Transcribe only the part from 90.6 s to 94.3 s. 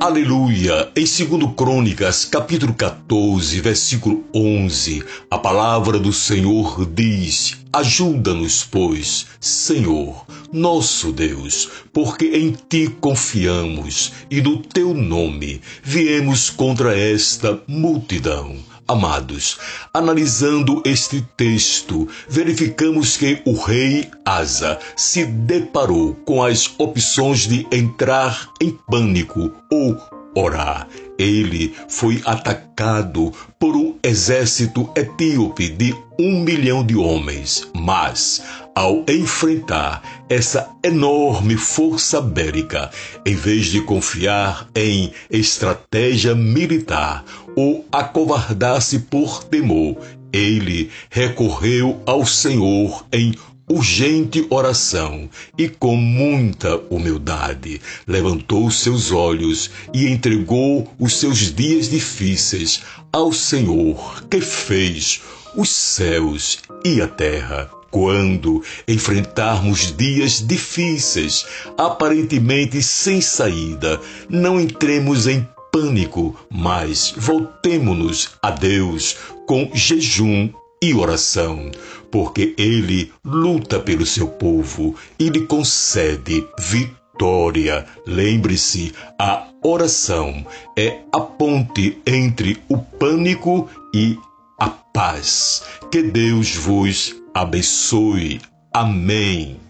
é a ponte entre o pânico e